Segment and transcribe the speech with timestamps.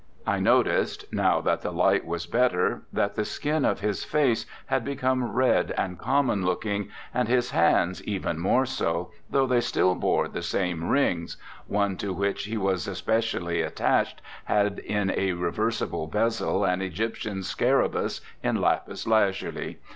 [0.25, 4.83] I noticed, now that the light was better, that the skin of his face had
[4.83, 10.27] become red and common looking, and his hands even more so, though they still bore
[10.27, 11.37] the same rings
[11.67, 18.21] one to which he was especially attached had in a reversible bezel an Egyptian scarabæus
[18.41, 19.77] in lapis lazuli.